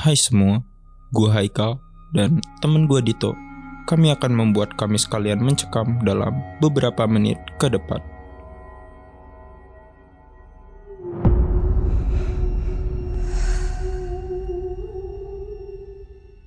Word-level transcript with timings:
Hai 0.00 0.16
semua, 0.16 0.64
gue 1.12 1.28
Haikal 1.28 1.76
dan 2.16 2.40
temen 2.64 2.88
gue 2.88 3.04
Dito. 3.04 3.36
Kami 3.84 4.08
akan 4.08 4.32
membuat 4.32 4.72
kami 4.80 4.96
sekalian 4.96 5.44
mencekam 5.44 6.00
dalam 6.00 6.40
beberapa 6.56 7.04
menit 7.04 7.36
ke 7.60 7.68
depan. 7.68 8.00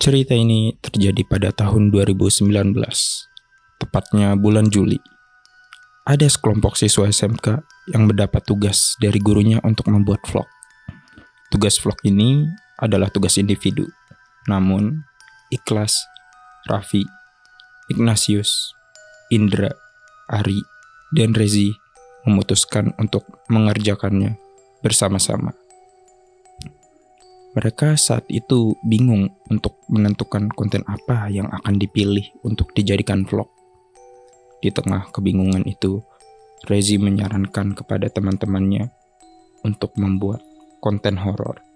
Cerita 0.00 0.32
ini 0.32 0.72
terjadi 0.80 1.20
pada 1.28 1.52
tahun 1.52 1.92
2019, 1.92 2.48
tepatnya 3.76 4.32
bulan 4.32 4.72
Juli. 4.72 4.96
Ada 6.08 6.24
sekelompok 6.32 6.80
siswa 6.80 7.04
SMK 7.04 7.60
yang 7.92 8.08
mendapat 8.08 8.48
tugas 8.48 8.96
dari 8.96 9.20
gurunya 9.20 9.60
untuk 9.60 9.92
membuat 9.92 10.24
vlog. 10.24 10.48
Tugas 11.52 11.76
vlog 11.76 12.00
ini 12.08 12.48
adalah 12.82 13.06
tugas 13.14 13.38
individu. 13.38 13.86
Namun, 14.50 15.06
Ikhlas, 15.54 16.02
Raffi, 16.66 17.06
Ignatius, 17.86 18.74
Indra, 19.30 19.70
Ari, 20.26 20.58
dan 21.14 21.30
Rezi 21.32 21.70
memutuskan 22.26 22.90
untuk 22.98 23.22
mengerjakannya 23.46 24.34
bersama-sama. 24.82 25.54
Mereka 27.52 28.00
saat 28.00 28.24
itu 28.32 28.74
bingung 28.80 29.28
untuk 29.52 29.76
menentukan 29.92 30.48
konten 30.56 30.80
apa 30.88 31.28
yang 31.28 31.52
akan 31.52 31.76
dipilih 31.76 32.24
untuk 32.42 32.72
dijadikan 32.72 33.28
vlog. 33.28 33.46
Di 34.64 34.72
tengah 34.72 35.12
kebingungan 35.12 35.68
itu, 35.68 36.00
Rezi 36.64 36.96
menyarankan 36.96 37.76
kepada 37.76 38.08
teman-temannya 38.08 38.88
untuk 39.66 39.92
membuat 40.00 40.40
konten 40.80 41.20
horor. 41.20 41.71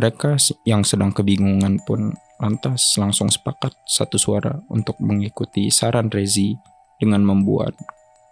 Mereka 0.00 0.40
yang 0.64 0.80
sedang 0.80 1.12
kebingungan 1.12 1.76
pun 1.84 2.16
lantas 2.40 2.96
langsung 2.96 3.28
sepakat 3.28 3.76
satu 3.84 4.16
suara 4.16 4.56
untuk 4.72 4.96
mengikuti 4.96 5.68
saran 5.68 6.08
Rezi 6.08 6.56
dengan 6.96 7.20
membuat 7.20 7.76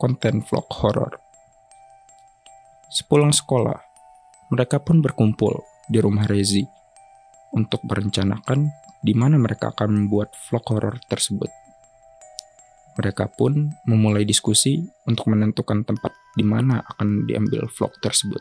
konten 0.00 0.40
vlog 0.40 0.64
horor. 0.80 1.20
Sepulang 2.88 3.36
sekolah, 3.36 3.76
mereka 4.48 4.80
pun 4.80 5.04
berkumpul 5.04 5.60
di 5.92 6.00
rumah 6.00 6.24
Rezi 6.24 6.64
untuk 7.52 7.84
merencanakan 7.84 8.72
di 9.04 9.12
mana 9.12 9.36
mereka 9.36 9.68
akan 9.68 9.92
membuat 9.92 10.32
vlog 10.48 10.64
horor 10.72 10.96
tersebut. 11.04 11.52
Mereka 12.96 13.36
pun 13.36 13.76
memulai 13.84 14.24
diskusi 14.24 14.88
untuk 15.04 15.28
menentukan 15.28 15.84
tempat 15.84 16.16
di 16.32 16.48
mana 16.48 16.80
akan 16.96 17.28
diambil 17.28 17.68
vlog 17.68 17.92
tersebut. 18.00 18.40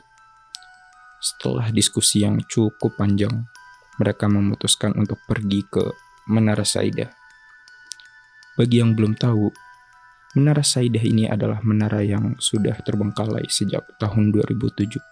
Setelah 1.28 1.76
diskusi 1.76 2.24
yang 2.24 2.40
cukup 2.48 2.96
panjang, 2.96 3.44
mereka 4.00 4.32
memutuskan 4.32 4.96
untuk 4.96 5.20
pergi 5.28 5.60
ke 5.68 5.84
Menara 6.32 6.64
Saidah. 6.64 7.12
Bagi 8.56 8.80
yang 8.80 8.96
belum 8.96 9.20
tahu, 9.20 9.52
Menara 10.40 10.64
Saidah 10.64 11.04
ini 11.04 11.28
adalah 11.28 11.60
menara 11.68 12.00
yang 12.00 12.40
sudah 12.40 12.80
terbengkalai 12.80 13.44
sejak 13.52 13.84
tahun 14.00 14.32
2007 14.32 15.04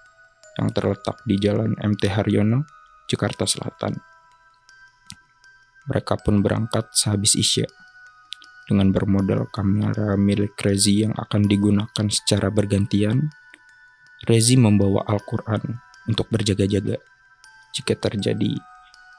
yang 0.56 0.72
terletak 0.72 1.20
di 1.28 1.36
Jalan 1.36 1.76
MT 1.84 2.08
Haryono, 2.08 2.64
Jakarta 3.12 3.44
Selatan. 3.44 4.00
Mereka 5.92 6.16
pun 6.24 6.40
berangkat 6.40 6.96
sehabis 6.96 7.36
Isya 7.36 7.68
dengan 8.72 8.96
bermodal 8.96 9.52
kamera 9.52 10.16
milik 10.16 10.56
Rezi 10.64 11.04
yang 11.04 11.12
akan 11.12 11.44
digunakan 11.44 12.08
secara 12.08 12.48
bergantian. 12.48 13.36
Rezi 14.26 14.56
membawa 14.56 15.04
Al-Quran 15.06 15.85
untuk 16.10 16.30
berjaga-jaga 16.30 16.98
jika 17.76 17.94
terjadi 17.98 18.56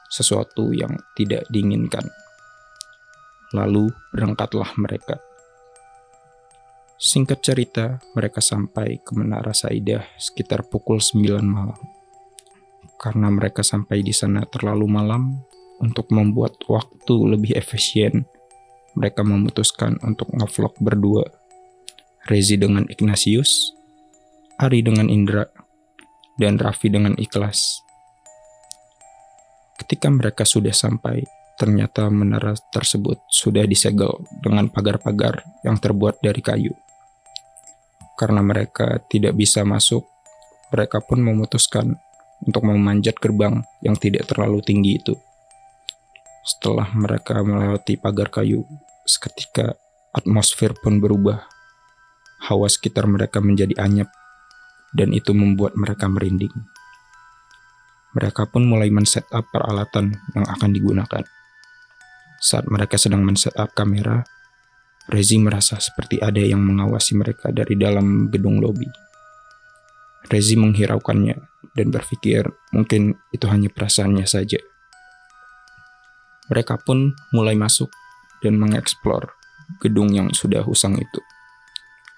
sesuatu 0.07 0.71
yang 0.71 0.95
tidak 1.13 1.45
diinginkan. 1.51 2.03
Lalu 3.55 3.91
berangkatlah 4.11 4.75
mereka. 4.79 5.19
Singkat 6.97 7.39
cerita, 7.45 7.85
mereka 8.17 8.41
sampai 8.41 8.97
ke 9.05 9.13
Menara 9.13 9.53
Saidah 9.53 10.01
sekitar 10.17 10.65
pukul 10.65 10.97
9 10.97 11.45
malam. 11.45 11.77
Karena 12.97 13.29
mereka 13.29 13.61
sampai 13.61 14.01
di 14.01 14.09
sana 14.09 14.41
terlalu 14.49 14.89
malam, 14.89 15.37
untuk 15.77 16.09
membuat 16.09 16.57
waktu 16.65 17.37
lebih 17.37 17.53
efisien, 17.53 18.25
mereka 18.97 19.21
memutuskan 19.21 20.01
untuk 20.01 20.33
ngevlog 20.33 20.73
berdua. 20.81 21.25
Rezi 22.25 22.57
dengan 22.57 22.89
Ignatius, 22.89 23.71
Ari 24.57 24.81
dengan 24.81 25.07
Indra, 25.07 25.45
dan 26.37 26.61
Raffi 26.61 26.93
dengan 26.93 27.17
Ikhlas. 27.17 27.81
Ketika 29.77 30.09
mereka 30.09 30.45
sudah 30.45 30.73
sampai, 30.73 31.25
ternyata 31.57 32.09
menara 32.13 32.53
tersebut 32.73 33.17
sudah 33.29 33.65
disegel 33.65 34.25
dengan 34.41 34.69
pagar-pagar 34.69 35.41
yang 35.65 35.77
terbuat 35.77 36.21
dari 36.21 36.41
kayu. 36.41 36.73
Karena 38.17 38.41
mereka 38.41 38.97
tidak 39.09 39.37
bisa 39.37 39.61
masuk, 39.61 40.05
mereka 40.73 41.01
pun 41.01 41.21
memutuskan 41.21 41.97
untuk 42.45 42.65
memanjat 42.65 43.17
gerbang 43.17 43.61
yang 43.81 43.97
tidak 43.97 44.29
terlalu 44.29 44.61
tinggi 44.61 45.01
itu. 45.01 45.13
Setelah 46.45 46.89
mereka 46.93 47.41
melewati 47.41 47.97
pagar 47.97 48.29
kayu, 48.33 48.65
seketika 49.05 49.77
atmosfer 50.13 50.73
pun 50.77 50.97
berubah. 50.97 51.45
Hawa 52.49 52.69
sekitar 52.69 53.09
mereka 53.09 53.41
menjadi 53.41 53.73
anyep, 53.81 54.09
dan 54.95 55.11
itu 55.11 55.35
membuat 55.35 55.75
mereka 55.75 56.07
merinding. 56.07 56.53
Mereka 58.15 58.49
pun 58.49 58.65
mulai 58.65 58.89
men-setup 58.89 59.45
peralatan 59.51 60.15
yang 60.33 60.45
akan 60.47 60.69
digunakan. 60.73 61.23
Saat 62.41 62.65
mereka 62.69 62.97
sedang 62.97 63.21
men-setup 63.21 63.73
kamera, 63.77 64.25
Rezi 65.07 65.39
merasa 65.39 65.79
seperti 65.79 66.19
ada 66.19 66.43
yang 66.43 66.59
mengawasi 66.59 67.15
mereka 67.15 67.47
dari 67.55 67.79
dalam 67.79 68.27
gedung 68.27 68.59
lobi. 68.59 68.91
Rezi 70.27 70.59
menghiraukannya 70.59 71.37
dan 71.71 71.87
berpikir 71.87 72.43
mungkin 72.75 73.15
itu 73.31 73.47
hanya 73.47 73.71
perasaannya 73.71 74.27
saja. 74.27 74.59
Mereka 76.51 76.83
pun 76.83 77.15
mulai 77.31 77.55
masuk 77.55 77.87
dan 78.43 78.59
mengeksplor 78.59 79.31
gedung 79.79 80.11
yang 80.11 80.31
sudah 80.35 80.63
usang 80.67 80.99
itu. 80.99 81.21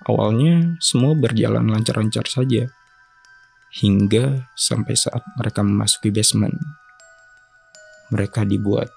Awalnya 0.08 0.80
semua 0.80 1.12
berjalan 1.12 1.68
lancar-lancar 1.68 2.24
saja, 2.24 2.72
hingga 3.76 4.50
sampai 4.56 4.96
saat 4.96 5.22
mereka 5.36 5.62
memasuki 5.62 6.10
basement. 6.10 6.56
Mereka 8.10 8.48
dibuat 8.48 8.90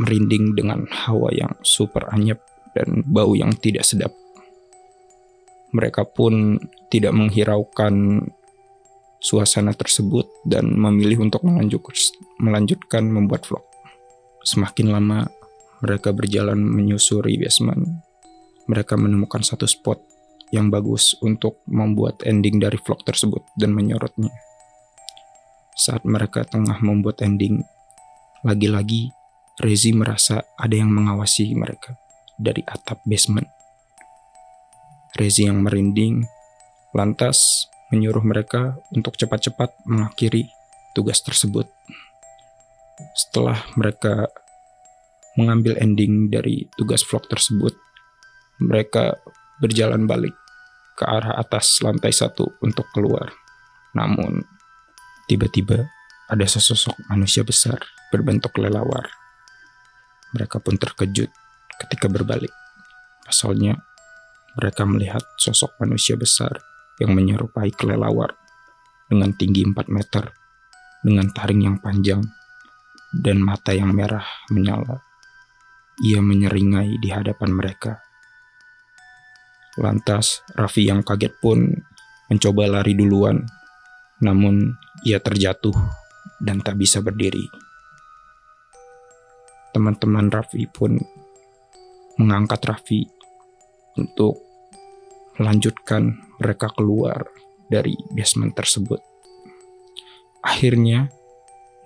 merinding 0.00 0.56
dengan 0.56 0.88
hawa 0.88 1.28
yang 1.34 1.52
super 1.60 2.08
anyep 2.14 2.40
dan 2.72 3.04
bau 3.04 3.36
yang 3.36 3.52
tidak 3.58 3.84
sedap. 3.84 4.14
Mereka 5.72 6.08
pun 6.16 6.56
tidak 6.88 7.12
menghiraukan 7.12 8.24
suasana 9.20 9.76
tersebut 9.76 10.28
dan 10.48 10.72
memilih 10.72 11.28
untuk 11.28 11.44
melanjutkan 12.40 13.04
membuat 13.08 13.44
vlog. 13.48 13.64
Semakin 14.42 14.90
lama 14.90 15.28
mereka 15.84 16.10
berjalan 16.10 16.58
menyusuri 16.58 17.38
basement, 17.38 18.02
mereka 18.66 18.96
menemukan 18.98 19.42
satu 19.44 19.66
spot 19.68 20.11
yang 20.52 20.68
bagus 20.68 21.16
untuk 21.24 21.64
membuat 21.64 22.20
ending 22.28 22.60
dari 22.60 22.76
vlog 22.76 23.00
tersebut 23.02 23.40
dan 23.56 23.72
menyorotnya. 23.72 24.30
Saat 25.72 26.04
mereka 26.04 26.44
tengah 26.44 26.76
membuat 26.84 27.24
ending, 27.24 27.64
lagi-lagi 28.44 29.10
Rezi 29.56 29.96
merasa 29.96 30.44
ada 30.56 30.72
yang 30.76 30.92
mengawasi 30.92 31.56
mereka 31.56 31.96
dari 32.36 32.60
atap 32.64 33.00
basement. 33.08 33.48
Rezi 35.16 35.48
yang 35.48 35.60
merinding 35.64 36.24
lantas 36.92 37.68
menyuruh 37.92 38.24
mereka 38.24 38.76
untuk 38.92 39.16
cepat-cepat 39.16 39.84
mengakhiri 39.84 40.48
tugas 40.96 41.20
tersebut. 41.20 41.68
Setelah 43.16 43.60
mereka 43.76 44.28
mengambil 45.36 45.76
ending 45.80 46.28
dari 46.28 46.68
tugas 46.76 47.04
vlog 47.04 47.24
tersebut, 47.28 47.72
mereka 48.60 49.16
berjalan 49.60 50.08
balik 50.08 50.32
ke 50.98 51.04
arah 51.04 51.36
atas 51.40 51.80
lantai 51.80 52.12
satu 52.12 52.58
untuk 52.60 52.88
keluar. 52.92 53.32
Namun, 53.96 54.44
tiba-tiba 55.28 55.88
ada 56.28 56.46
sesosok 56.48 56.96
manusia 57.12 57.44
besar 57.44 57.80
berbentuk 58.12 58.56
lelawar. 58.56 59.08
Mereka 60.32 60.60
pun 60.64 60.80
terkejut 60.80 61.28
ketika 61.80 62.08
berbalik. 62.08 62.52
Pasalnya, 63.24 63.76
mereka 64.56 64.84
melihat 64.84 65.24
sosok 65.40 65.76
manusia 65.80 66.16
besar 66.16 66.52
yang 67.00 67.16
menyerupai 67.16 67.72
kelelawar 67.72 68.36
dengan 69.08 69.32
tinggi 69.36 69.64
4 69.64 69.88
meter, 69.88 70.32
dengan 71.04 71.28
taring 71.32 71.60
yang 71.64 71.76
panjang, 71.80 72.20
dan 73.12 73.40
mata 73.44 73.76
yang 73.76 73.92
merah 73.92 74.24
menyala. 74.48 75.04
Ia 76.00 76.24
menyeringai 76.24 76.96
di 76.96 77.08
hadapan 77.12 77.52
mereka. 77.52 78.00
Lantas, 79.80 80.44
Raffi 80.52 80.84
yang 80.84 81.00
kaget 81.00 81.32
pun 81.40 81.64
mencoba 82.28 82.68
lari 82.68 82.92
duluan, 82.92 83.40
namun 84.20 84.76
ia 85.04 85.16
terjatuh 85.16 85.72
dan 86.44 86.60
tak 86.60 86.76
bisa 86.76 87.00
berdiri. 87.00 87.48
Teman-teman 89.72 90.28
Raffi 90.28 90.68
pun 90.68 91.00
mengangkat 92.20 92.60
Raffi 92.68 93.08
untuk 93.96 94.36
melanjutkan 95.40 96.20
mereka 96.36 96.68
keluar 96.76 97.24
dari 97.72 97.96
basement 98.12 98.52
tersebut. 98.52 99.00
Akhirnya, 100.44 101.08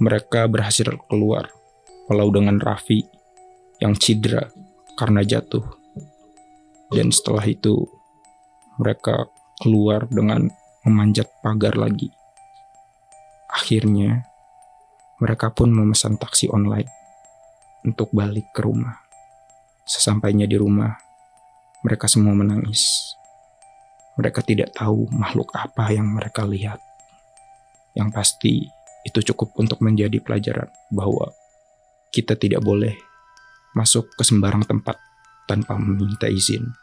mereka 0.02 0.50
berhasil 0.50 0.90
keluar, 1.06 1.52
walau 2.10 2.34
dengan 2.34 2.58
Raffi 2.58 3.04
yang 3.78 3.94
cedera 3.94 4.50
karena 4.96 5.22
jatuh. 5.22 5.75
Dan 6.92 7.10
setelah 7.10 7.42
itu, 7.46 7.86
mereka 8.78 9.26
keluar 9.58 10.06
dengan 10.06 10.46
memanjat 10.86 11.26
pagar 11.42 11.74
lagi. 11.74 12.12
Akhirnya, 13.50 14.22
mereka 15.18 15.50
pun 15.50 15.72
memesan 15.72 16.20
taksi 16.20 16.46
online 16.52 16.86
untuk 17.82 18.12
balik 18.12 18.52
ke 18.52 18.62
rumah. 18.62 19.00
Sesampainya 19.86 20.44
di 20.44 20.58
rumah, 20.60 20.92
mereka 21.82 22.06
semua 22.06 22.36
menangis. 22.36 23.14
Mereka 24.18 24.44
tidak 24.44 24.74
tahu 24.76 25.08
makhluk 25.14 25.50
apa 25.56 25.90
yang 25.94 26.06
mereka 26.10 26.44
lihat. 26.44 26.78
Yang 27.96 28.08
pasti, 28.12 28.54
itu 29.06 29.22
cukup 29.32 29.54
untuk 29.56 29.80
menjadi 29.80 30.18
pelajaran 30.20 30.68
bahwa 30.92 31.32
kita 32.10 32.34
tidak 32.34 32.60
boleh 32.60 32.92
masuk 33.72 34.08
ke 34.18 34.22
sembarang 34.26 34.66
tempat 34.66 34.98
tanpa 35.46 35.78
meminta 35.78 36.26
izin. 36.26 36.74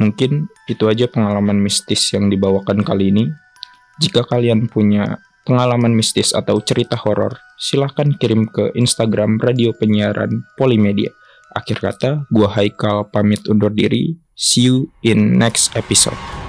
Mungkin 0.00 0.48
itu 0.64 0.88
aja 0.88 1.04
pengalaman 1.12 1.60
mistis 1.60 2.08
yang 2.16 2.32
dibawakan 2.32 2.80
kali 2.80 3.12
ini. 3.12 3.28
Jika 4.00 4.24
kalian 4.24 4.64
punya 4.72 5.20
pengalaman 5.44 5.92
mistis 5.92 6.32
atau 6.32 6.56
cerita 6.64 6.96
horor, 6.96 7.36
silahkan 7.60 8.16
kirim 8.16 8.48
ke 8.48 8.72
Instagram 8.72 9.36
Radio 9.36 9.76
Penyiaran 9.76 10.48
Polimedia. 10.56 11.12
Akhir 11.52 11.84
kata, 11.84 12.24
gua 12.32 12.48
Haikal 12.48 13.12
pamit 13.12 13.44
undur 13.44 13.76
diri. 13.76 14.16
See 14.32 14.72
you 14.72 14.88
in 15.04 15.36
next 15.36 15.76
episode. 15.76 16.39